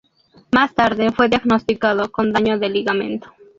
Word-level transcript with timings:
Más 0.51 0.73
tarde 0.73 1.11
fue 1.11 1.29
diagnosticado 1.29 2.11
con 2.11 2.33
daño 2.33 2.57
de 2.57 2.69
ligamento. 2.69 3.31